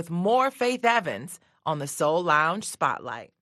[0.00, 3.32] with more Faith Evans on the Soul Lounge Spotlight.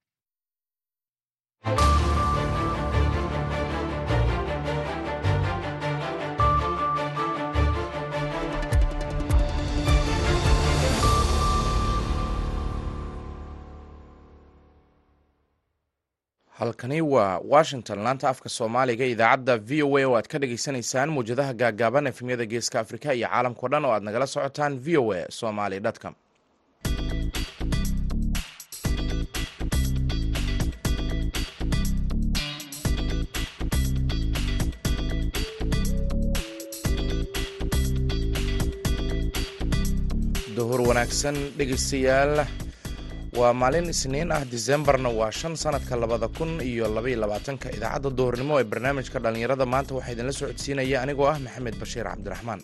[16.58, 21.52] halkani waa washington laanta afka soomaaliga idaacadda v o a oo aad ka dhagaysanaysaan muwjadaha
[21.60, 25.78] gaagaaban efemyada geeska afrika iyo caalamkao dhan oo aad nagala socotaan v o a somali
[26.02, 26.14] com
[40.68, 42.44] duhur wanaagsan dhegeystayaal.
[43.38, 47.72] Waa maalin isniin ah disembarna waa shan sanadka labada kun iyo labaiyo labaatanka.
[47.76, 52.60] Idaacadda duhurnimo ee barnaamijka dhallinyarada maanta waxaa idinla socodsiinaya anigoo ah maxamed bashiir cabdiraxmaan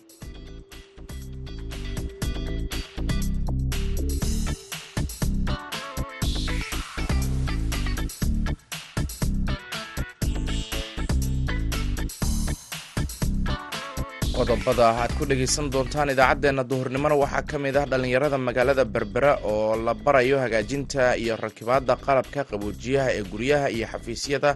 [14.49, 19.75] qodobada aad ku dhegaysan doontaan idaacaddeenna duhurnimona waxaa ka mid ah dhallinyarada magaalada berbera oo
[19.85, 24.49] la barayo hagaajinta iyo rakibaadda qalabka qaboojiyaha ee guryaha iyo xafiisyada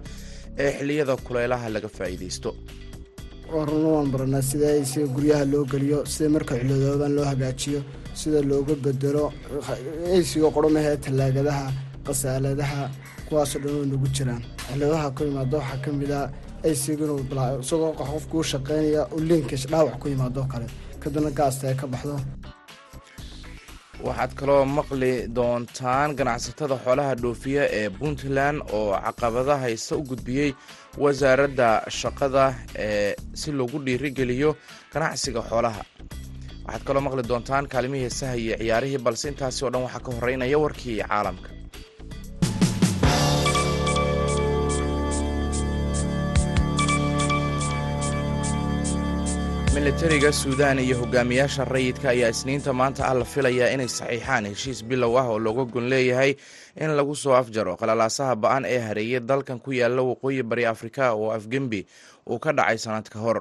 [0.63, 2.49] ee xilliyada kulaylaha laga faa'iidaysto.
[3.67, 7.79] Runa waan baranaa sida aysiga guryaha loo geliyo sida marka ciladooban loo hagaajiyo
[8.21, 9.25] sida looga bedelo
[10.15, 11.65] aysiga qoromahee tallaagadaha
[12.07, 12.81] qasaaladaha
[13.27, 14.43] kuwaasoo dhan nagu jiraan.
[14.69, 16.21] Ciladaha ku yimaado waxaa ka mid a
[16.63, 20.65] isagoo qofkuu shaqeynaya u liinkiis dhaawac ku yimaado kale
[21.01, 22.15] kadibna gaasta ay ka baxdo.
[24.05, 30.51] Waxaad kaloo maqli doontaan ganacsatada xoolaha dhoofiya ee puntland oo caqabada haysta u gudbiyey
[31.03, 31.67] wasaaradda
[31.99, 32.43] shaqada
[32.85, 34.55] ee si loogu dhiirigeliyo
[34.93, 35.81] ganacsiga xoolaha.
[36.65, 40.57] Waxaad kaloo maqli doontaan kaalimihii heesaha iyo ciyaarihii balse intaasi oo dhan waxaa ka horeynaya
[40.63, 41.49] warkii caalamka
[49.79, 55.13] militariga suudaan iyo hogaamiyaasha rayidka ayaa isniinta maanta ah la filayaa inay saxiixaan heshiis bilow
[55.21, 56.31] ah oo looga gon leeyahay
[56.83, 61.31] in lagu soo afjaro qalalaasaha ba'an ee hareeyay dalkan ku yaalla waqooyi bari afrika oo
[61.37, 61.81] afgembi
[62.27, 63.39] uu ka dhacay sanad ka hor.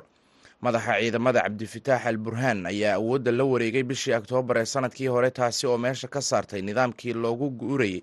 [0.62, 5.66] Madaxa ciidamada cabdifitaax al burhaan ayaa awoodda la wareegay bishii oktoobar ee sannadkii hore taasi
[5.66, 8.00] oo meesha ka saartay nidaamkii loogu guurayay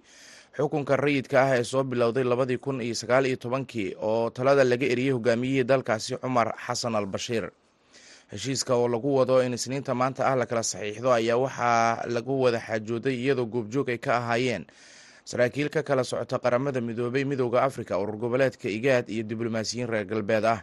[0.57, 4.85] xukunka rayidka ah ee soo bilowday labadii kun iyo sagaal iyo tobankii oo talada laga
[4.94, 7.45] eriyey hogaamiyihii dalkaasi cumar xasan al bashiir
[8.35, 12.59] heshiiska oo lagu wado in isniinta maanta ah la kala saxiixdo ayaa waxaa lagu wada
[12.68, 14.66] xaajooday iyadoo goobjoog ay ka ahaayeen.
[15.25, 20.45] Saraakiil ka kala socota qaramada midoobay midooda afrika urur goboleedka igaad iyo diblomaasiyiin reer galbeed
[20.45, 20.59] ah.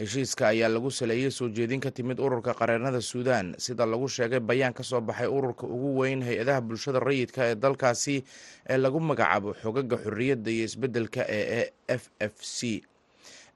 [0.00, 4.74] Heshiiska ayaa lagu saleeyey soo jeedin ka timid ururka qareennada suudaan sida lagu sheegay bayaan
[4.76, 8.16] ka soo baxay ururka ugu weyn hay'adaha bulshada rayidka ee dalkaasi
[8.68, 12.84] ee lagu magacaabo xogaga xorriyadda iyo isbeddelka ee f f c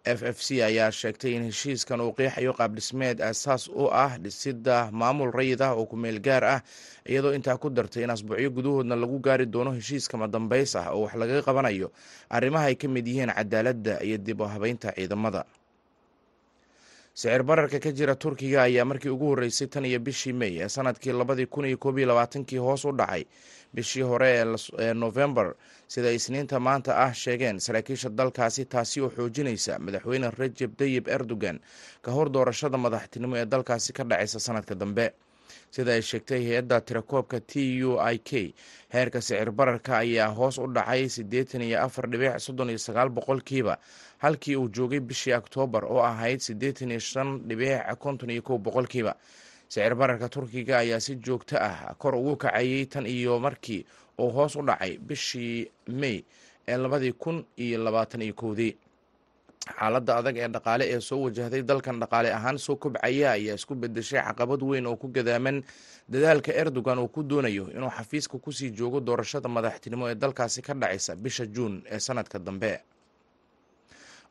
[0.05, 5.31] f f c ayaa sheegtay in heshiiskan uu qeexayo qaabdhismeed aasaas u ah dhisidda maamul
[5.39, 6.61] rayid ah oo kumeel gaar ah
[7.05, 11.15] iyadoo intaa ku dartay in asbuucyo gudahoodna lagu gaari doono heshiiskama dambays ah oo wax
[11.21, 11.93] laga qabanayo.
[12.31, 15.45] Arrimaha ay ka mid yihiin cadaaladda iyo dib u habeynta ciidamada
[17.15, 21.13] sicir bararka ka jira turkiga ayaa markii ugu horreysay tan iyo bishii may ee sannadkii
[21.13, 23.25] labadii kun iyo koob iyo labaatankii hoos u dhacay.
[23.75, 24.29] Bishii hore
[24.79, 25.55] ee novembar
[25.87, 31.61] sida isniinta maanta ah sheegeen saraakiisha dalkaasi taasi oo xoojinaysa madaxweyne rajeb tayib erdogan
[32.03, 35.13] ka hor doorashada madaxtinimo ee dalkaasi ka dhacaysa sanadka dambe
[35.71, 38.55] sida ay sheegtay hay'adda tirakoobka t u i k.
[38.93, 43.79] Heerka sicir bararka ayaa hoos u dhacay siddeetan iyo afar dhibic soddon iyo sagaal boqolkiiba
[44.19, 49.15] halkii uu joogay bishii oktoobar oo ahayd siddeetan iyo shan dhibic konton iyo kow boqolkiiba.
[49.69, 53.87] Sicir bararka turkiga ayaa si joogto ah kor ugu kacayay tan iyo markii
[54.19, 56.25] uu hoos u dhacay bishii may
[56.69, 58.77] ee labadii kun iyo labaatan iyo kowdii
[59.69, 64.21] xaaladda adag ee dhaqaale ee soo wajahday dalkan dhaqaale ahaan soo kobcaya ayaa isku bedeshay
[64.29, 65.63] caqabad weyn oo ku gadaaman
[66.09, 70.75] dadaalka erdogan uu ku doonayo inuu xafiiska ku sii joogo doorashada madaxtinimo ee dalkaasi ka
[70.75, 72.81] dhacaysa bisha juun ee sanadka dambe.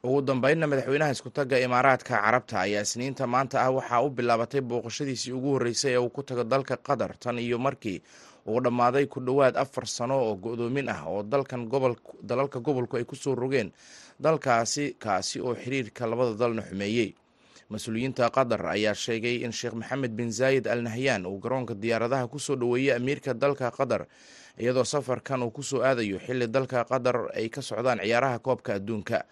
[0.04, 5.50] Ugu dambeynna madaxweynaha iskutaga imaaraadka carabta ayaa isniinta maanta ah waxaa u bilaabatay booqashadiisii ugu
[5.54, 8.02] horreysay ee uu ku tago dalka qatar tan iyo markii
[8.48, 13.36] uu dhammaaday ku dhowaad afar sano oo go-doomin ah oo dalalka gobolku ay ku soo
[13.36, 13.72] rogeen
[14.20, 17.14] dalkaasi kaasi oo xiriirka labada dalna xumeeyey.
[17.70, 22.40] Mas'uuliyiinta qatar ayaa sheegay in sheekh maxamed bin zaayid al nahyan uu garoonka diyaaradaha ku
[22.40, 24.08] soo dhoweeyey amiirka dalka qatar
[24.58, 29.24] iyadoo safarkan uu ku soo aadayo xilli dalka qatar ay ka socdaan ciyaaraha koobka adduunka.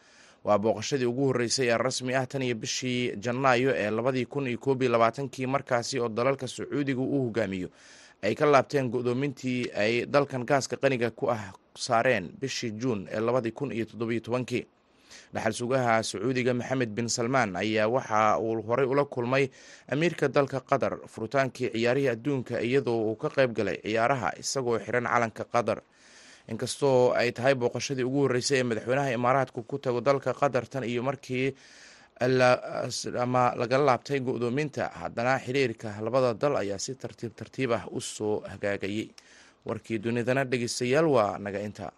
[0.45, 4.57] Waa booqashadii ugu horreysay ee rasmi ah tan iyo bishii janaayo ee labadii kun iyo
[4.59, 7.69] koob iyo labaatankii markaasi oo dalalka sacuudiga uu hogaamiyo.
[8.21, 13.51] Ay ka laabteen go-doomintii ay dalkan gaaska qaniga ku ah saareen bishii juun ee labadii
[13.51, 14.65] kun iyo toddobiyo tobankii
[15.33, 19.45] dhaxal sugaha sacuudiga maxamed bin salmaan ayaa waxa uu horey ula kulmay
[19.93, 25.43] amiirka dalka qatar furutaankii ciyaarihii adduunka iyadoo uu ka qayb galay ciyaaraha isagoo xiran calanka
[25.53, 25.79] qatar.
[26.51, 31.01] Inkastoo ay tahay booqashadii ugu horreysay ee madaxweynaha imaaraadku ku tago dalka qatar tan iyo
[31.03, 31.47] markii
[33.23, 38.41] ama lagala laabtay go-doominta haddana xiriirka labada dal ayaa si tartiib tartiib ah u soo
[38.51, 39.09] hagaagayay.
[39.67, 41.91] Warkii dunidana dhegeystayaal waa naga inta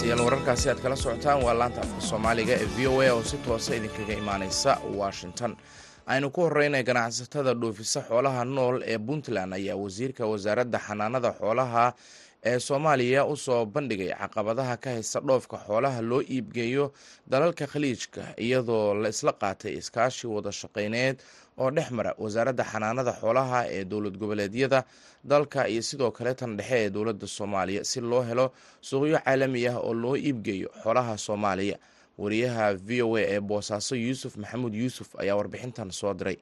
[0.00, 3.22] halka dhegeystayaal wararkaasi aad kala socotaan waa laanta afka soomaaliga ee v o a oo
[3.22, 5.56] si toosa idinkaga imaaneysa washington
[6.06, 11.92] aynu ku horeynay ganacsatada dhoofisa xoolaha nool ee puntland ayaa wasiirka wasaaradda xanaanada xoolaha
[12.44, 16.92] ee soomaaliya u soo bandhigay caqabadaha ka haysta dhoofka xoolaha loo iibgeeyo
[17.30, 21.16] dalalka khaliijka iyadoo la isla qaatay iskaashi wada shaqeyneed
[21.62, 24.80] oo dhex mara wasaaradda xanaanada xoolaha ee dowlad goboleedyada
[25.32, 28.46] dalka iyo sidoo kale tan dhexe ee dowladda soomaaliya si loo helo
[28.88, 31.76] suuqyo caalami ah oo loo iibgeeyo xoolaha soomaaliya.
[32.22, 36.36] Wariyaha v o a ee boosaaso yuusuf maxamuud yuusuf ayaa warbixintan soo diray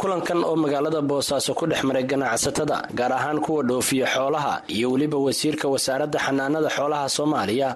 [0.00, 5.16] kulankan oo magaalada boosaaso ku dhex maray ganacsatada gaar ahaan kuwa dhoofiya xoolaha iyo weliba
[5.26, 7.68] wasiirka wasaaradda xanaanada xoolaha soomaaliya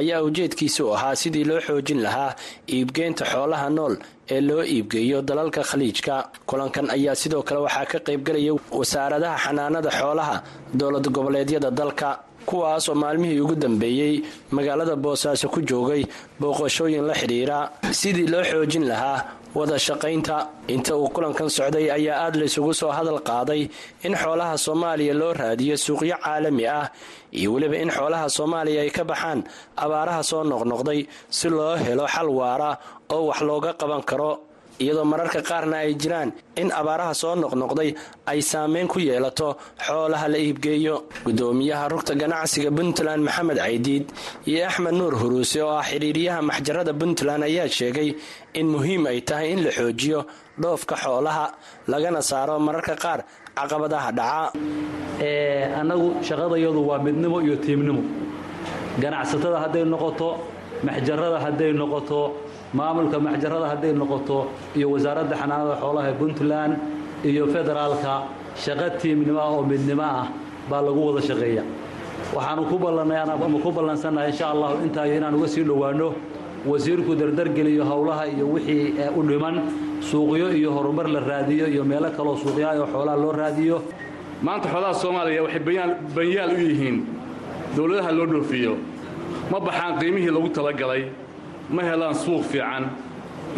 [0.00, 2.32] ayaa ujeedkiisu ahaa sidii loo xoojin lahaa
[2.74, 3.94] iibgeynta xoolaha nool
[4.34, 6.14] ee loo iibgeeyo dalalka khaliijka.
[6.48, 10.36] Kulankan ayaa sidoo kale waxaa ka qaybgelaya wasaaradaha xanaanada xoolaha
[10.74, 12.08] dowlad goboleedyada dalka
[12.48, 14.14] kuwaas oo maalmihii ugu dambeeyey
[14.50, 16.02] magaalada boosaaso ku joogay
[16.40, 17.58] booqashooyin la xidhiira
[18.00, 19.18] sidii loo xoojin lahaa
[19.56, 20.36] wada shaqaynta
[20.74, 23.62] inta uu kulankan socday ayaa aada laysugu soo hadal qaaday
[24.06, 26.86] in xoolaha soomaaliya loo raadiyo suuqyo caalami ah
[27.38, 29.40] iyo weliba in xoolaha soomaaliya ay ka baxaan
[29.84, 31.00] abaaraha soo noqnoqday
[31.38, 32.70] si loo helo xal waara
[33.14, 34.30] oo wax looga qaban karo
[34.82, 36.30] iyadoo mararka qaarna ay jiraan
[36.60, 37.90] in abaaraha soo noqnoqday
[38.30, 39.56] ay saameyn ku yeelato
[39.86, 40.96] xoolaha la iibgeeyo.
[41.26, 44.04] Gudoomiyaha rugta ganacsiga puntland maxamed caydiid
[44.50, 48.10] iyo axmed nuur huruuse oo ah xidhiiriyaha maxjarada puntland ayaa sheegay
[48.58, 50.20] in muhiim ay tahay in la xoojiyo
[50.62, 51.44] dhoofka xoolaha
[51.92, 53.20] lagana saaro mararka qaar
[53.58, 54.52] caqabadaha dhaca.
[55.80, 58.02] Annagu shaqadayadu waa midnimo iyo tiimnimo.
[59.00, 60.28] Ganacsatada hadday noqoto
[60.86, 62.20] maxjarada hadday noqoto
[62.74, 66.72] maamulka maxjarada hadday noqoto iyo wasaaradda xanaanada xoolaha ee puntland
[67.24, 68.12] iyo federaalka
[68.64, 70.26] shaqo tiimnimo ah oo midnimo ah
[70.70, 71.62] baa lagu wada shaqeeya.
[72.34, 76.08] Waxaanu ku ballannay ama ku ballansannahay insha allahu intaayo inaan uga sii dhowaanno
[76.66, 79.56] wasiirku dardargeliyo howlaha iyo wixii u dhiman
[80.00, 83.76] suuqyo iyo horumar la raadiyo iyo meelo kaloo suuqyaha oo xoolaha loo raadiyo.
[84.42, 85.62] Maanta xoolaha soomaaliya waxay
[86.16, 86.96] banyaal u yihiin
[87.76, 88.72] dowladaha loo dhoofiyo.
[89.50, 91.02] Ma baxaan qiimihii lagu talagalay
[91.70, 92.84] ma helaan suuq fiican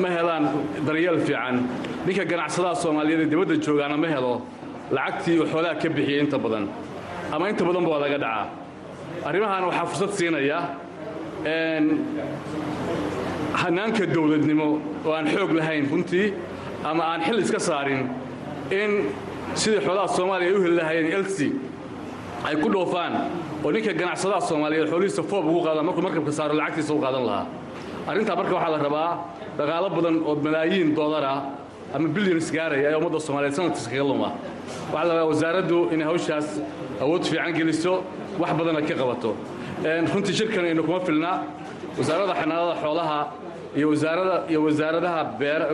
[0.03, 0.45] ma helaan
[0.87, 1.55] daryeel fiican
[2.07, 4.35] ninka ganacsadaha soomaaliyeed ee dibadda joogaana ma helo
[4.97, 6.65] lacagtii uu xoolaha ka bixiyey inta badan.
[7.33, 8.47] Ama inta badanba waa laga dhacaa.
[9.29, 10.59] Arrimahaana waxaa fursad siinaya
[13.61, 14.69] hanaanka dowladnimo
[15.07, 16.33] oo aan xoog lahayn runtii
[16.85, 18.03] ama aan xil iska saarin
[18.81, 18.91] in
[19.55, 21.49] sidii xoolaha soomaaliya ay u heli lahaayeen elsi
[22.49, 23.13] ay ku dhoofaan
[23.65, 27.47] oo ninka ganacsadaha soomaaliyeed xoolihiisa foob ugu qaadaan markuu markabka saaro lacagtiisa u qaadan lahaa
[28.11, 29.11] arrintaa marka waxaa la rabaa
[29.59, 31.39] dhaqaalo badan oo malaayiin doolar ah
[31.95, 34.29] ama bilyans gaaraya ee ummadda soomaaliyeed sanadkiisa kaga luma
[34.93, 36.49] waxaa la rabaa wasaaraddu inay hawshaas
[37.05, 37.93] awood fiican geliso
[38.41, 39.31] wax badanna ka qabato.
[40.13, 41.31] Runtii shirkan aynu kuma filna.
[41.99, 43.19] Wasaaradda xanaanada xoolaha
[43.79, 45.21] iyo wasaarada iyo wasaaradaha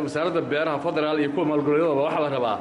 [0.05, 2.57] wasaaradda beeraha federaal iyo kuwa maalgoleedyadaba waxaa la rabaa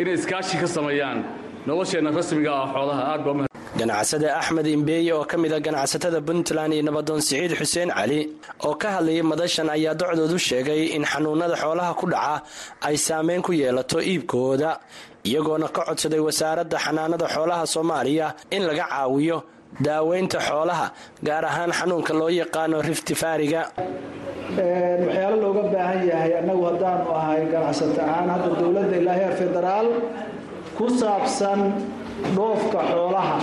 [0.00, 1.18] inay iskaashi ka sameeyaan
[1.66, 3.47] nolosheenna rasmiga ah xoolaha aad baa
[3.78, 8.20] ganacsade axmed imbeeye oo ka mid a ganacsatada puntland iyo nabadoon siciid xuseen cali
[8.66, 12.36] oo ka hadlayay madashan ayaa docdoodu sheegay in xanuunada xoolaha ku dhaca
[12.88, 14.70] ay saameyn ku yeelato iibkooda
[15.28, 19.38] iyagoona ka codsaday wasaaradda xanaanada xoolaha soomaaliya in laga caawiyo
[19.86, 20.86] daaweynta xoolaha
[21.26, 23.62] gaar ahaan xanuunka loo yaqaano riftifaariga
[24.56, 29.86] waxyaalo looga baahan yahay annagu haddaanu ahay ganacsato ahaan hadda dowladda ilaa heer federaal
[30.78, 31.60] ku saabsan
[32.36, 33.36] dhoofka xoolaha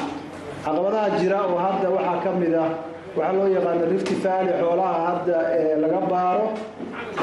[0.65, 2.69] caqabadaha jira oo hadda waxaa ka mid ah
[3.17, 5.37] waxaa loo yaqaano rifti valley xoolaha hadda
[5.83, 6.45] laga baaro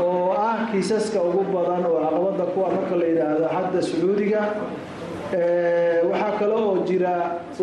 [0.05, 4.41] oo ah kiisaska ugu badan oo caqabada kuwa marka la yidhaahdo hadda sacuudiga
[6.11, 7.15] waxaa kale oo jira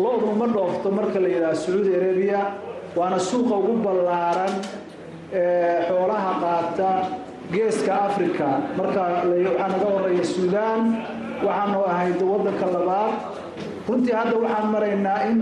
[0.02, 2.40] lo-du ma dhoofto marka la yidhaahdo sacuudi arabia
[2.98, 4.54] waana suuqa ugu ballaaran
[5.88, 6.88] xoolaha qaata
[7.54, 10.82] geeska africa marka waxaa naga horreeya suudaan
[11.46, 13.12] waxaanu ahayd waddanka labaad
[13.90, 15.38] runtii hadda waxaan maraynaa in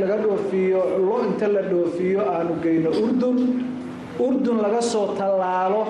[0.00, 3.38] laga dhoofiyo lo inta la dhoofiyo aanu geyno urdun.
[4.26, 5.82] Urdun laga soo tallaalo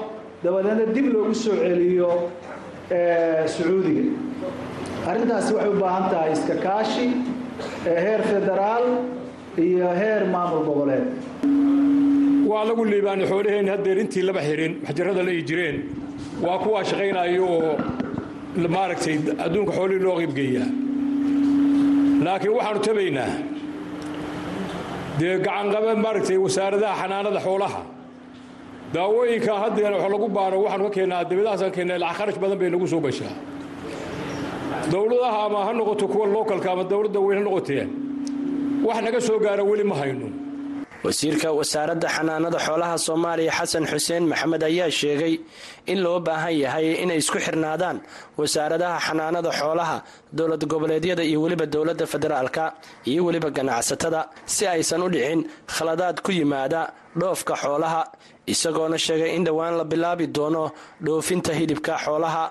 [0.44, 2.10] dabadeedna dib loogu soo celiyo
[3.54, 4.04] sacuudiga.
[5.10, 7.06] Arrintaasi waxay u baahan tahay iska kaashi
[7.84, 8.84] heer federaal
[9.66, 11.06] iyo heer maamul goboleed.
[12.50, 15.76] Waa lagu liibaanay xoolaheenni haddeer intii laba xirin maxjarada la ii jireen.
[16.44, 17.72] Waa kuwaa shaqaynayo oo
[18.76, 20.68] maaragtay adduunka xoolihii loo qiibgeeyaa
[22.24, 23.30] laakiin waxaanu tabaynaa
[25.18, 27.80] dee gacanqabe maaragtay wasaaradaha xanaanada xoolaha.
[28.94, 32.86] Daawooyinka haddeer wax lagu baaro waxaanu ka keennaa dibadahaasaan keennaa lacag kharash badan bay nagu
[32.92, 33.34] soo gashaa
[34.92, 37.88] dowladaha ama ha noqoto kuwa lookalka ama dowladda weyn ha noqoteen
[38.86, 40.28] wax naga soo gaara weli ma hayno
[41.04, 45.34] wasiirka wasaaradda xanaanada xoolaha soomaaliya xasan xuseen maxamed ayaa sheegay
[45.92, 47.96] in loo baahan yahay inay isku xirnaadaan
[48.38, 49.96] wasaaradaha xanaanada xoolaha
[50.38, 52.64] dowlad goboleedyada iyo weliba dowladda federaalka
[53.10, 54.20] iyo weliba ganacsatada
[54.54, 55.40] si aysan u dhicin
[55.74, 56.80] khaladaad ku yimaada
[57.20, 58.00] dhoofka xoolaha
[58.52, 60.64] isagoona sheegay in dhowaan la bilaabi doono
[61.04, 62.44] dhoofinta hilibka xoolaha.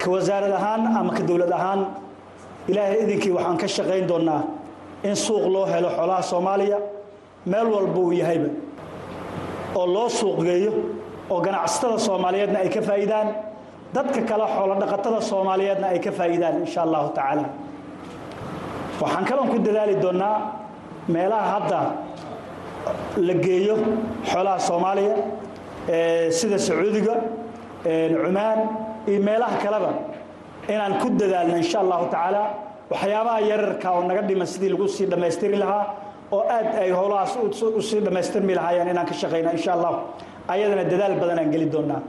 [0.00, 1.80] Ka wasaarad ahaan ama ka dowlad ahaan
[2.70, 4.40] ilaahay idinkii waxaan ka shaqayn doonnaa
[5.04, 6.78] in suuq loo helo xoolaha soomaaliya
[7.46, 8.48] meel walba uu yahayba.
[9.74, 10.72] Oo loo suuq geeyo
[11.30, 13.28] oo ganacsatada soomaaliyeedna ay ka faa'iidaan
[13.94, 17.44] dadka kale xoolo dhaqatada soomaaliyeedna ay ka faa'iidaan insha allahu tacaala.
[19.00, 20.36] Waxaan kaloon ku dadaali doonnaa
[21.08, 21.80] meelaha hadda
[23.26, 23.74] la geeyo
[24.30, 25.14] xoolaha soomaaliya
[26.38, 27.14] sida sacuudiga
[27.82, 28.58] cumaan
[29.10, 29.90] iyo meelaha kaleba.
[30.68, 32.42] Inaan ku dadaalno insha allahu tacaala
[32.92, 35.84] waxyaabaha yararka oo naga dhiman sidii lagu sii dhammaystiri lahaa
[36.36, 37.32] oo aad ay howlahaas
[37.78, 39.92] u sii dhammaystirmi lahaayeen inaan ka shaqayna insha allah
[40.52, 42.00] ayadana dadaal badan aan geli doonnaa.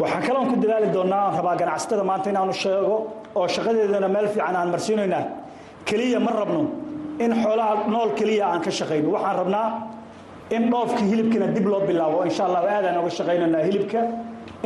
[0.00, 2.96] Waxaan kaloon ku dadaali doonnaa aan rabaa ganacsatada maanta inaanu sheego
[3.38, 5.24] oo shaqadeedana meel fiican aan marsiinaynaa
[5.88, 6.62] keliya ma rabno
[7.24, 9.66] in xoolaha nool keliya aan ka shaqayno waxaan rabnaa
[10.56, 12.16] in dhoofkii hilibkana dib loo bilaabo.
[12.28, 14.00] Insha allah aadaan oga shaqaynaynaa hilibka.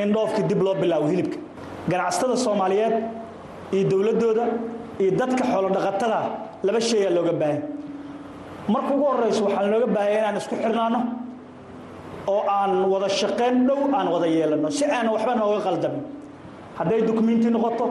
[0.02, 1.38] In dhoofkii dib loo bilaabo hilibka.
[1.90, 2.94] Ganacsatada soomaaliyeed
[3.74, 4.44] iyo dowladdooda
[5.02, 6.18] iyo dadka xoolo dhaqatada
[6.66, 7.62] laba shayaa looga baahan.
[8.72, 11.00] Marka ugu horrayso waxaan looga baahaya inaan isku xirnaano
[12.32, 16.02] oo aan wada shaqayn dhow aan wada yeelanno si aan waxba nooga qaldamin
[16.78, 17.86] hadday dukumenti noqoto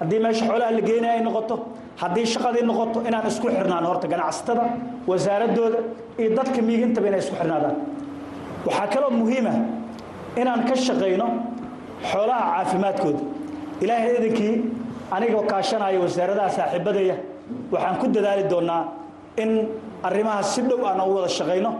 [0.00, 1.54] haddii meesha xoolaha la geenaya ay noqoto
[2.02, 4.64] haddii shaqadii noqoto inaan isku xirnaano horta ganacsatada
[5.10, 5.78] wasaaradooda
[6.20, 7.76] iyo dadka miigintaba inay isku xirnaadaan.
[8.66, 9.52] Waxaa kaloo muhiima
[10.40, 11.26] inaan ka shaqayno
[12.10, 13.20] xoolaha caafimaadkooda.
[13.82, 14.54] Ilaahay idinkii
[15.14, 17.16] anigoo kaashanaya wasaaradaha saaxiibadaya
[17.72, 18.82] waxaan ku dadaali doonnaa
[19.42, 19.50] in
[20.02, 21.70] arrimahaas si dhow aan ugu wada shaqayno.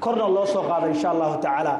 [0.00, 1.74] Korna loo soo qaado insha allahu tacaala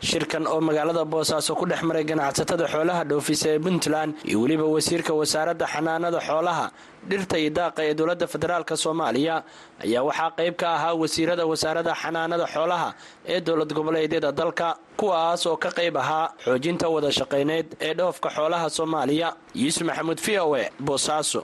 [0.00, 5.12] shirkan oo magaalada boosaaso ku dhex maray ganacsatada xoolaha dhoofisa ee puntland iyo weliba wasiirka
[5.20, 6.66] wasaaradda xanaanada xoolaha
[7.10, 9.36] dhirta iyo daaqa ee dowladda federaalk soomaaliya
[9.84, 12.88] ayaa waxaa qayb ka ahaa wasiirada wasaaradda xanaanada xoolaha
[13.32, 14.68] ee dowlad goboleedyada dalka
[15.00, 19.28] kuwaas oo ka qayb ahaa xoojinta wada shaqayneed ee dhoofka xoolaha soomaaliya.
[19.62, 21.40] Yuusuf maxamuud v o e boosaaso.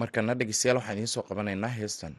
[0.00, 2.12] Markana dhegeystayaal waxaan idiin soo qabanaynaa heestan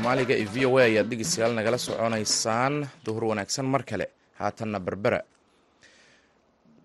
[0.00, 2.88] soomaaliga ee v o a ayaad dhegeystayaal nagala soconaysaan.
[3.04, 4.06] Duhur wanaagsan mar kale
[4.40, 5.20] haatanna berbera.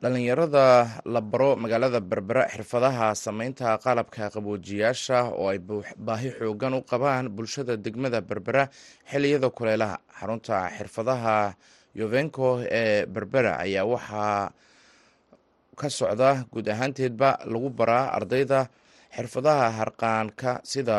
[0.02, 0.66] Dhallinyarada
[1.06, 5.60] la baro magaalada berbera xirfadaha sameynta qalabka qaboojiyaasha oo ay
[6.08, 8.68] baahi xoogan u qabaan bulshada degmada berbera
[9.12, 11.56] xiliyada kuleelaha xarunta xirfadaha
[12.00, 12.48] yovenco
[12.80, 14.52] ee berbera ayaa waxaa
[15.80, 18.60] ka socda guud ahaanteedba lagu baraa ardayda
[19.16, 20.98] xirfadaha harqaanka sida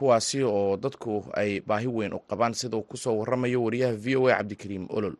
[0.00, 4.24] kuwaasi oo dadku ay baahi weyn u qabaan sida ku soo waramayo wariyaha v o
[4.32, 5.16] a cabdikariim olol.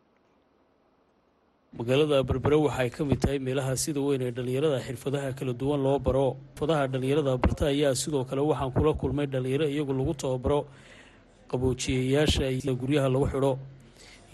[1.77, 5.99] Magaalada berbere waxay ka mid tahay meelaha sida weyn ee dhallinyarada xirfadaha kala duwan loo
[5.99, 6.35] baro.
[6.55, 10.59] Xirfadaha dhallinyarada barta ayaa sidoo kale waxaan kula kulmay dhallinyaro iyagu lagu tababaro
[11.47, 13.53] qaboojiyayaasha guryaha lagu xidho.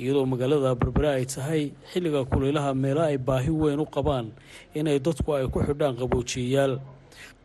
[0.01, 1.61] Iyadoo magaalada berbere ay tahay
[1.93, 4.33] xilliga kulaylaha meelo ay baahi weyn u qabaan
[4.73, 6.73] inay dadku ay ku xidhaan qaboojiyayaal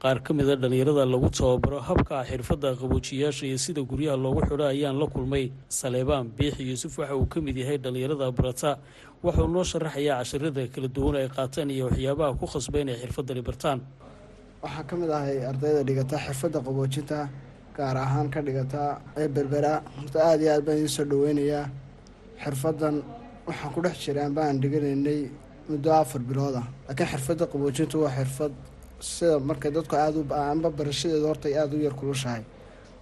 [0.02, 4.98] qaar ka mida dhallinyarada lagu tababaro habka xirfadda qaboojiyayaasha iyo sida guryaha loogu xidho ayaan
[4.98, 5.52] la kulmay.
[5.68, 8.78] Saleebaan biixi yuusuf waxa uu ka mid yahay dhallinyarada barata.
[9.24, 13.78] Wuxuu noo sharaxayaa cashirada kala duwan ay qaataan iyo waxyaabaha ku khasba inay xirfadani bartaan
[14.62, 17.28] waxaa ka mid ahay ardayda dhigata xirfadda qaboojinta
[17.76, 19.82] gaar ahaan ka dhigata ee berbera.
[19.96, 21.06] Horta aada iyo aad baan idiin soo
[22.42, 22.94] xirfaddan
[23.46, 25.30] waxaan ku dhex jiraan baan dhiganaynay
[25.68, 26.66] muddo afar bilood ah.
[26.88, 28.52] Laakiin xirfadda qaboojintu waa xirfad
[29.10, 32.42] sida markay dadku aada u amba barashadeedu horta aada u yar kulushahay.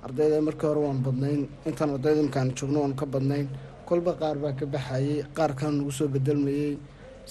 [0.05, 3.47] Ardayda markii hore waan badnayn intaan ardayda imkaan joogno waan ka badnayn.
[3.89, 6.79] Kolba qaar baa ka baxayey qaar kale nagu soo bedelmayey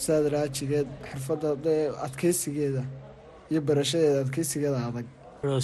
[0.01, 1.49] sidaad raajigeed xirfadda
[2.05, 2.83] adkeysigeeda
[3.51, 5.05] iyo barashadeeda adkeysigeeda adag.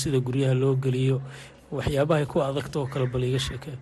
[0.02, 1.18] Sida guryaha loo geliyo
[1.72, 3.78] waxyaabahay ku adagta oo kale bal iga sheekee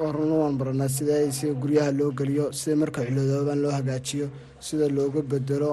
[0.00, 4.26] runa waan baranaa sida sida guryaha loo geliyo sida marka cilodoobaan loo hagaajiyo
[4.66, 5.70] sida looga bedelo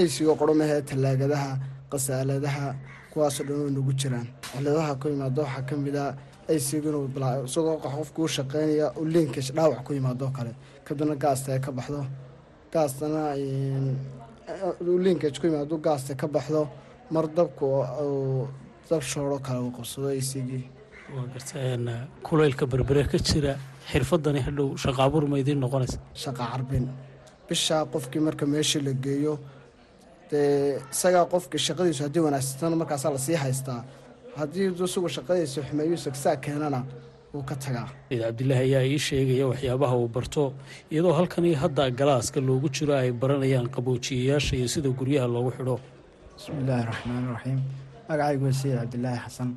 [0.00, 1.50] eysiga qoromahee tallaagadaha
[1.90, 2.74] qasaaladaha
[3.12, 4.26] kuwaasoo dhan way nagu jiraan.
[4.52, 6.14] Ciladaha ku yimaado waxaa ka mid a
[6.48, 7.06] eysiga inuu
[7.46, 10.52] isagoo shaqeynaya u liinkash dhaawac ku yimaadoo kale.
[10.84, 12.04] Kadibna gaasta ay ka baxdo.
[12.72, 13.22] Gaastana
[15.04, 16.68] liinkash ku yimaado gaasta ka baxdo.
[17.10, 17.66] Mar dabku
[18.90, 20.64] dab shooro kale uu qabsado eysigii
[22.22, 23.56] kulaylka berbere ka jira
[23.92, 25.98] xirfadani hadhow shaqaabuur ma idiin noqonaysa.
[26.24, 26.84] Shaqa carbin.
[27.48, 29.38] Bishaa qofkii marka meeshii la geeyo
[30.30, 33.80] dee isagaa qofkii shaqadiisu haddii wanaagsatana markaasaa la sii haystaa
[34.40, 36.80] haddii isagu shaqadiisa xumeeyuusa saa keenana
[37.34, 37.88] wuu ka tagaa.
[38.10, 40.42] Cabdilaahi ayaa ii sheegaya waxyaabaha uu barto
[40.92, 45.76] iyadoo halkani hadda galaaska loogu jiro ay baranayaan qaboojiyayaasha iyo sida guryaha loogu xidho.
[46.36, 47.58] Bismillaahi raxmaani raxiim
[48.08, 49.50] magacaygu waa sayid cabdilaahi xasan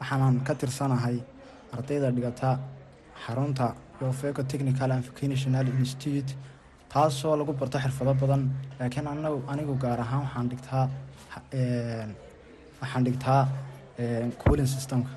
[0.00, 1.16] waxaanan ka tirsanahay
[1.74, 2.50] ardayda dhigata
[3.24, 3.66] xarunta
[4.00, 5.04] yofeco technical and
[5.78, 6.30] institute
[6.92, 8.42] taasoo lagu barto xirfado badan.
[8.78, 9.06] Laakiin
[9.52, 10.84] anigu gaar ahaan waxaan dhigtaa
[12.80, 13.48] waxaan dhigtaa
[14.42, 15.10] cooling systemka.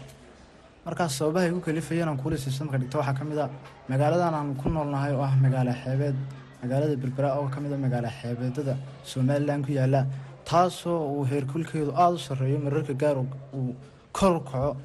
[0.85, 3.49] Markaas sababaha igu kalifaya inaan cooling systemka dhigto waxaa ka mid a
[3.89, 6.15] magaaladan aan ku noolnahay oo ah magaala xeebeed
[6.61, 8.75] magaalada berbera oo ka mid a magaala xeebeedada
[9.11, 10.01] somalilan ku yaalla
[10.49, 13.17] taasoo uu heerkulkeedu aada u sarreeyo mararka gaar
[13.57, 13.75] uu
[14.17, 14.77] kor kaco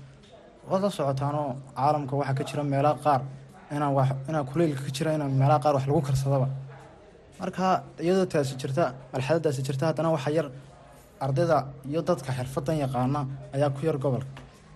[0.71, 3.21] waad la socotaanoo caalamka waxaa ka jira meelaha qaar
[4.29, 6.49] inaa kuleylka ka jira inaan meelaha qaar wax lagu karsadaba.
[7.41, 7.67] Marka
[8.05, 10.47] iyadoo taasi jirta malxadadaasi jirta haddana waxaa yar
[11.25, 11.59] ardayda
[11.91, 13.21] iyo dadka xirfadan yaqaana
[13.55, 14.27] ayaa ku yar gobolka.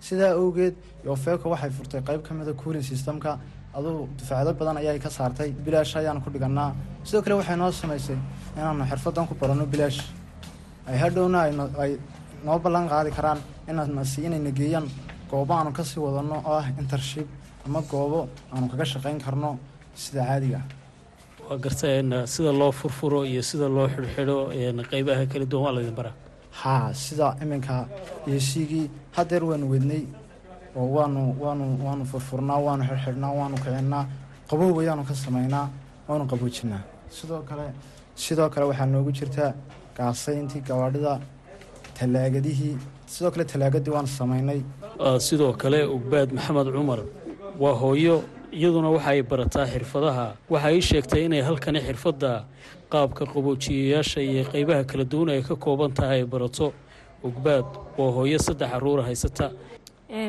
[0.06, 0.74] Sidaa awgeed
[1.06, 3.38] yofeeko waxay furtay qeyb ka mida cooling systemka.
[3.74, 6.70] Aduu dufacdo badan ayay ka saartay bilaash ayaan ku dhiganaa
[7.04, 8.18] sidoo kale waxay noo samaysay
[8.56, 10.00] inaanu xirfadan ku baranno bilaash.
[10.88, 11.38] Ay hadhowna
[11.82, 11.92] ay
[12.44, 13.38] noo ballan qaadi karaan
[13.70, 14.86] inayna geeyaan
[15.30, 17.26] goobo aanu ka sii wadano oo ah intership
[17.66, 18.20] ama goobo
[18.52, 19.50] aanu kaga shaqeyn karno
[20.02, 20.60] sida caadiga
[21.48, 21.86] waa garta
[22.34, 24.36] sida loo furfuro iyo sida loo xidhxidho
[24.90, 26.14] qeybaha kala duwan waa laydin baraa?
[26.60, 27.74] Haa sida iminka
[28.28, 30.02] eesigii hadeer waanu wednay
[30.76, 34.04] oo waanu waanu waanu furfurnaa waanu xidhxidhnaa waanu kicinaa
[34.50, 35.66] qabow ayaanu ka sameynaa
[36.08, 36.82] waanu qaboojinaa.
[37.16, 37.66] Sidoo kale
[38.24, 39.50] sidoo kale waxaa noogu jirtaa
[39.96, 41.12] gaasayntii gawaadhida
[41.98, 42.76] talaagadihii
[43.06, 44.60] sidoo kale talaagadii waanu sameynay
[45.18, 47.00] sidoo kale ugbaad maxamed cumar
[47.60, 50.26] waa hooyo iyaduna waxa ay barataa xirfadaha.
[50.50, 52.44] Waxa ay sheegtay inay halkani xirfadda
[52.92, 56.72] qaabka qaboojiyayaasha iyo qeybaha kala duwan ay ka kooban tahay ay barato.
[57.24, 57.64] Ugbaad
[57.98, 59.52] waa hooyo saddex caruura haysata.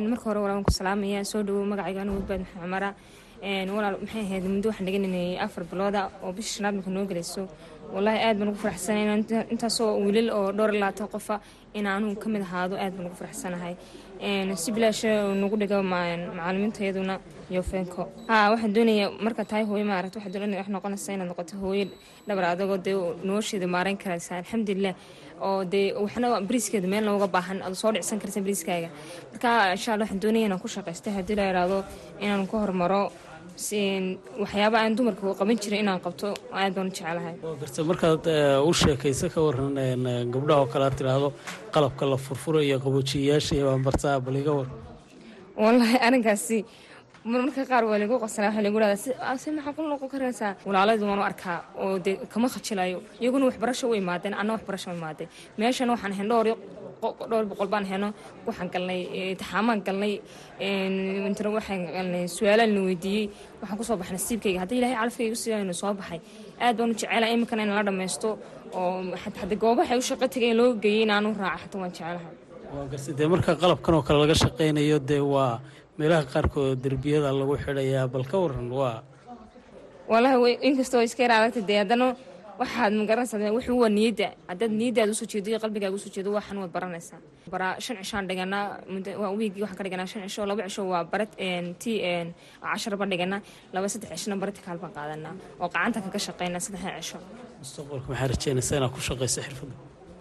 [0.10, 1.26] Marka hore walaa waan ku salaamaya.
[1.26, 2.90] Soo dhawow magacayga anigu ugbaad maxamed cumara.
[3.76, 7.44] Walaal maxay ahayd muddo waxaan dhigananay afar bilooda oo bisha shanaad marka noo gelayso
[7.96, 9.08] wallaahi aad baan ugu faraxsanahay
[9.54, 11.36] intaasoo wiilal oo dhowr iyo labaatan qofa
[11.78, 13.74] in anugu ka mid ahaado aad baan ugu faraxsanahay.
[14.64, 15.78] Si bilaasha nagu dhigo
[16.38, 17.16] macalimiintayaduna
[17.52, 18.04] iyo feenko.
[18.28, 21.86] Haa waxaan doonaya marka tahay hooyo maaragta waxaa doonaya wax noqonaysa inaad noqoto hooyo
[22.28, 22.96] dhabar adagoo dee
[23.28, 24.96] nolosheeda maareyn karaysa alxamdulilah
[25.48, 28.90] oo dee waxna bariiskeeda meel nooga baahan aad soo dhicsan karta bariiskaaga.
[29.32, 31.80] Marka insha waxaan doonaya inaan ku shaqaysta haddii la yidhaahdo
[32.24, 33.12] inaan ku hormaro
[34.42, 36.28] waxyaaba aan dumarka qaban jiray inaan qabto
[36.60, 38.26] aad baan u jecelahay garta markaad
[38.70, 39.76] u sheekaysa ka waran
[40.34, 41.30] gabdhaha oo kale aad tidhaahdo
[41.74, 44.68] qalabka la furfurayo qaboojiyayaasha iyo baanbartaa bal iga war.
[45.64, 46.58] Wallaahi arrinkaasi
[47.32, 51.20] marmarka qaar waa lagu qoslaa waxaa lagu dhahdaa si maxaa ku noqon karaysaa walaalaydu waan
[51.24, 55.30] u arkaa oo dee kama khajilayo iyaguna waxbarasho u imaadeen anna waxbarasho u imaadeen
[55.60, 56.28] meeshana waxaan ahayn
[57.32, 58.10] dhowr boqol baan heno
[58.48, 59.00] waxaan galnay
[59.32, 60.14] intixaamaan galnay
[61.30, 63.26] intana waxaan galnay su'aalaan la weydiiyey.
[63.62, 66.20] Waxaan ku soo baxnay nasiibkayga haddii ilaahay calafkayga usiiya inu soo baxay.
[66.64, 68.30] Aad baan u jecelahay iminkana in la dhammaysto
[68.80, 68.92] oo
[69.42, 72.36] hadda goobahay u shaqo tagay loo geeyey inaanu raaca xataa waan jecelahay
[72.74, 75.54] waa dee marka qalabkan oo kale laga shaqaynayo dee waa
[75.98, 78.98] meelaha qaarkood derbiyada lagu xidhayaa bal ka waran waa
[80.12, 82.08] wallaahi inkastoo iska yar dee haddana
[82.62, 86.30] waxaad ma garanaysaa wuxuu waa niyadda haddaad niyaddaada u soo jeedo qalbigaaga u soo jeedo
[86.38, 87.20] waxan waad baranaysaa.
[87.54, 88.66] Baraa shan cishaan dhiganaa
[89.22, 91.32] waa wiigii waxaan ka dhiganaa shan cisho laba cisho waa barat
[91.82, 91.92] ti
[92.64, 93.40] cashar dhiganaa
[93.76, 95.34] laba saddex cishona baratikaal baan qaadanaa.
[95.62, 97.18] Oo qacanta kaga shaqaynaa saddexda cisho.
[97.62, 99.76] Mustaqbalka maxaa rajeynaysaa inaad ku shaqayso xirfadda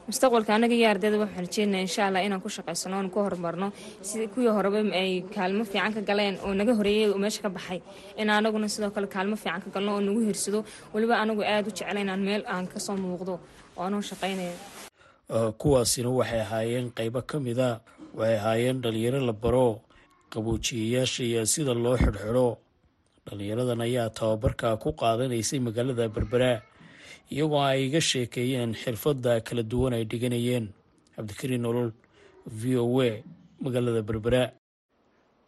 [0.09, 3.69] mustaqbalka anaga iyo ardayda waxaan rajeynaya insha allah inaan ku shaqaysano oon ku horumarno
[4.09, 7.79] sida kuwii horeba ay kaalmo fiican ka galeen oo naga horeeyey oo meesha ka baxay
[8.21, 10.65] in anaguna sidoo kale kaalmo fiican ka galno oo nagu hirsado.
[10.95, 13.38] Weliba anagu aada u jecla inaan meel aan ka soo muuqdo
[13.79, 14.55] oo anoo shaqaynaya.
[15.61, 17.69] Kuwaasina waxay ahaayeen qaybo ka mida
[18.19, 19.81] waxay ahaayeen dhalinyaro la baro
[20.35, 22.59] qaboojiyayaasha iyo sida loo xidhxidho
[23.27, 26.51] dhalinyaradan ayaa tababarka ku qaadanaysay magaalada berbera
[27.35, 30.66] iyagoo ay iga sheekeeyeen xirfadda kala duwan ay dhiganayeen.
[31.16, 31.90] Cabdikariin nolol
[32.47, 33.11] v o a
[33.64, 34.42] magaalada berbera.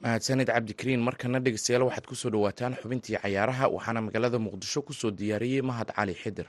[0.02, 5.10] Mahadsanid cabdikariin markana dhegeystayaal waxaad ku soo dhawaataan xubintii cayaaraha waxaana magaalada muqdisho ku soo
[5.10, 6.46] diyaariyey mahad cali xidir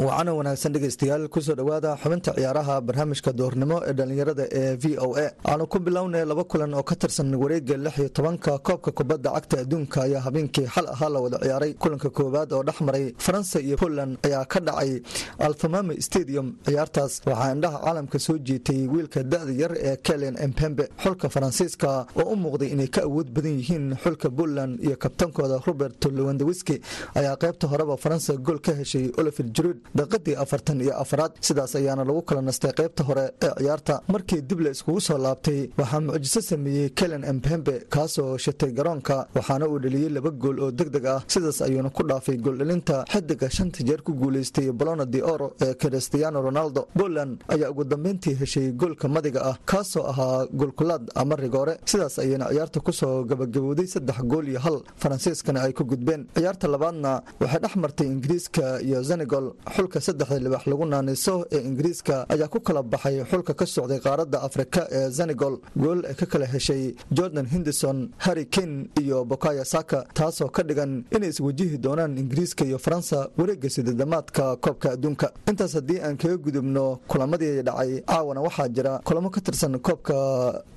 [0.00, 5.08] wacana wanaagsan dhegeystayaal ku soo dhowaada xubinta ciyaaraha barnaamijka doornimo ee dhallinyarada ee v o
[5.16, 5.26] a.
[5.44, 9.60] Aanu ku bilownay laba kulan oo ka tirsan wareega lix iyo tobanka koobka kubadda cagta
[9.60, 11.74] adduunka ayaa habeenkii xal ahaa la wada ciyaaray.
[11.74, 15.02] Kulanka koowaad oo dhex maray faransa iyo poland ayaa ka dhacay
[15.38, 21.28] alfamame stadium ciyaartaas waxaa indhaha caalamka soo jiitay wiilka da-da yar ee kelen empembe xulka
[21.28, 26.80] faransiiska oo u muuqday inay ka awood badan yihiin xulka poland iyo kabtankooda robert lewandowski
[27.14, 31.32] ayaa qaybta horeba faransa gool ka heshay oliver jurud daqiadii afartan iyo afaraad.
[31.40, 35.70] Sidaas ayaana lagu kala nastay qaybta hore ee ciyaarta markii dib la iskugu soo laabtay.
[35.78, 40.88] Waxaa mucjiso sameeyey kelen empembe kaasoo shatay garoonka waxaana uu dheliyey laba gool oo deg
[40.90, 41.22] deg ah.
[41.26, 46.40] Sidaas ayuuna ku dhaafay gooldhalinta xidiga shanta jeer ku guulaystay bolona de oro ee cristiano
[46.42, 46.88] ronaldo.
[46.98, 51.74] Poland ayaa ugu dambeyntii heshay goolka madiga ah kaasoo ahaa goolkulaad ama rigoore.
[51.84, 54.78] Sidaas ayayna ciyaarta ku soo gabagabowday saddex gool iyo hal.
[54.96, 56.26] Faransiiskana ay ku gudbeen.
[56.34, 62.26] Ciyaarta labaadna waxay dhex martay ingiriiska iyo senegol xulka saddexda libax lagu naaniso ee ingiriiska
[62.28, 66.44] ayaa ku kala baxay xulka ka socday qaaradda afrika ee senegol gool ay ka kala
[66.46, 72.64] heshay jordan hindison harry kane iyo bokaya saka taasoo ka dhigan inay iswajihi doonaan ingiriiska
[72.64, 75.32] iyo faransa wareegga sideedamaadka koobka adduunka.
[75.48, 80.14] Intaas haddii aan kaga gudubno kulamadii dhacay caawana waxaa jira kulamo ka tirsan koobka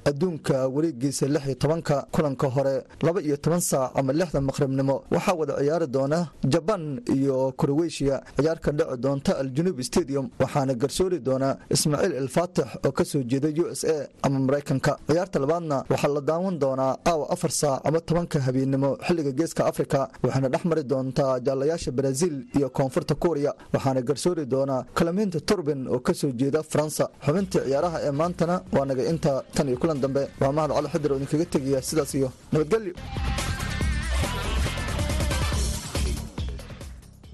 [0.05, 5.03] adduunka wareegiisa lix iyo tobanka kulanka hore laba iyo toban saac ama lixda maqribnimo.
[5.11, 11.57] Waxaa wada ciyaari doona jaban iyo kroweshiya ciyaarka dhici doonta aljunuub stadium waxaana garsoori doona
[11.75, 14.97] ismaaciil ilfaatix oo ka soo jeeda u s a ama maraykanka.
[15.07, 20.09] Ciyaarta labaadna waxaa la daawan doonaa aawa afar saac ama tobanka habeennimo xilliga geeska afrika
[20.23, 25.99] waxaana dhex mari doontaa jaalayaasha brazil iyo koonfurta kuuriya waxaana garsoori doonaa kalameynta turbin oo
[25.99, 27.09] ka soo jeeda faransa.
[27.25, 30.27] Xubintii ciyaaraha ee maantana waa naga inta tan iyo kulan dambe.
[30.41, 32.93] Waa mahad cali xidir oo idinkaga tegaya sidaas iyo nabadgelyo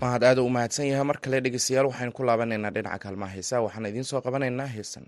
[0.01, 1.05] mahad aada u mahadsan yahay.
[1.09, 5.05] Mar kale dhegeystayaal waxaynu ku laabanaynaa dhinaca kaalmaha heesaa waxaan idiin soo qabanaynaa heesan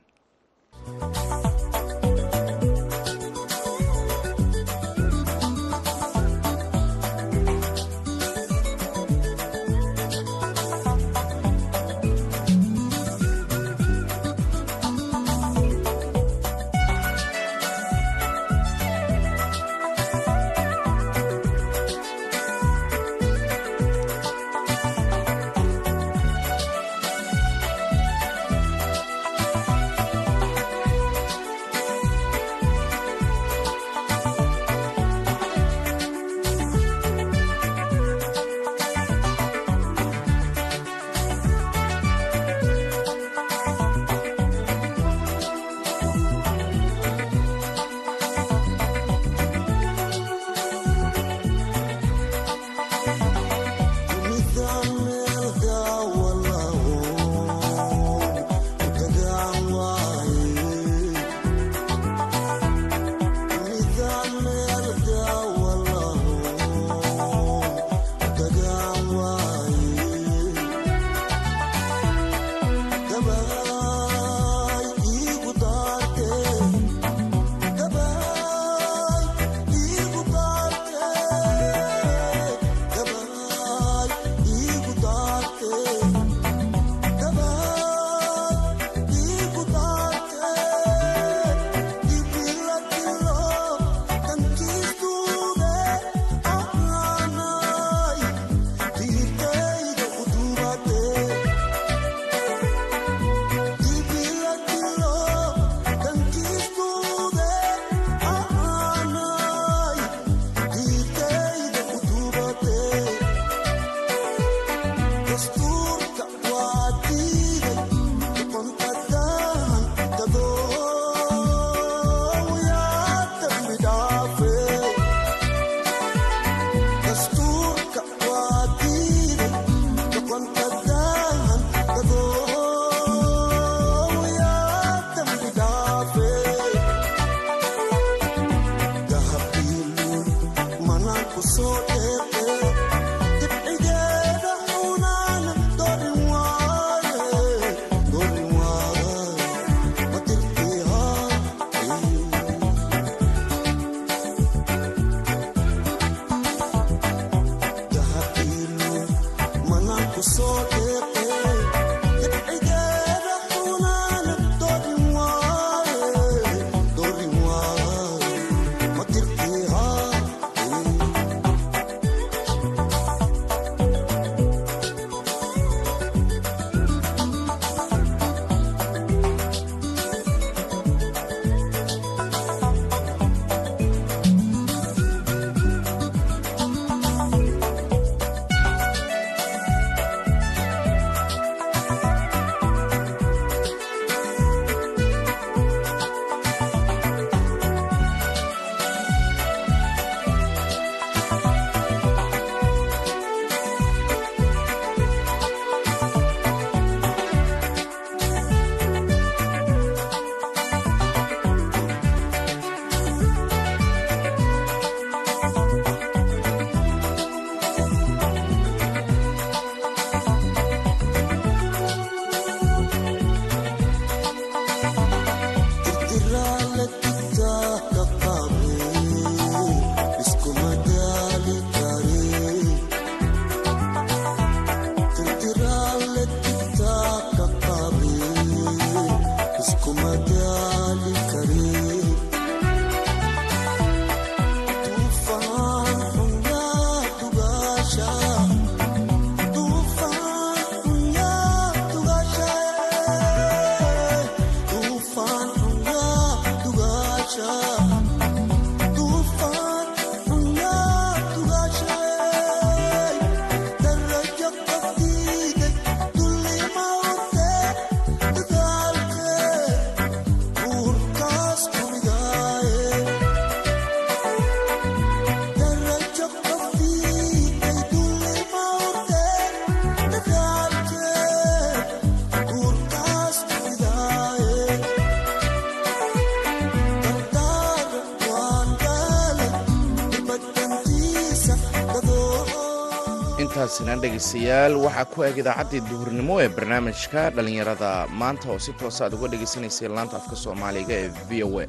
[294.21, 298.05] dhegaystayaal waxaa ku eg idaacaddii duhurnimo ee barnaamijka dhallinyarada.
[298.21, 301.65] Maanta oo si toosa aad uga dhagaysanaysay laanta afka soomaaliga ee v o a.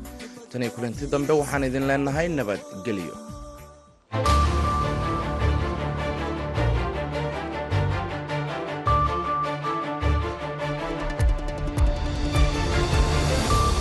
[0.53, 3.15] Tan iyo kulanti dambe waxaan idin leenahay nabadgelyo